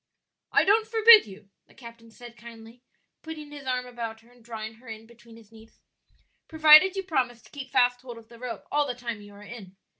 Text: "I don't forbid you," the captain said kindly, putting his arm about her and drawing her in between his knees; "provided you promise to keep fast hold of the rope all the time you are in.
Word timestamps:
"I 0.51 0.63
don't 0.65 0.87
forbid 0.87 1.27
you," 1.27 1.51
the 1.67 1.75
captain 1.75 2.09
said 2.09 2.35
kindly, 2.35 2.81
putting 3.21 3.51
his 3.51 3.67
arm 3.67 3.85
about 3.85 4.21
her 4.21 4.31
and 4.31 4.43
drawing 4.43 4.73
her 4.77 4.87
in 4.87 5.05
between 5.05 5.37
his 5.37 5.51
knees; 5.51 5.79
"provided 6.47 6.95
you 6.95 7.03
promise 7.03 7.43
to 7.43 7.51
keep 7.51 7.69
fast 7.69 8.01
hold 8.01 8.17
of 8.17 8.27
the 8.27 8.39
rope 8.39 8.65
all 8.71 8.87
the 8.87 8.95
time 8.95 9.21
you 9.21 9.31
are 9.35 9.43
in. 9.43 9.77